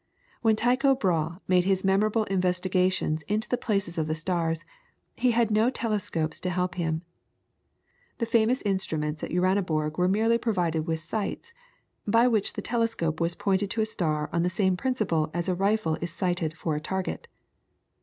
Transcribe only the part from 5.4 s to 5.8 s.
no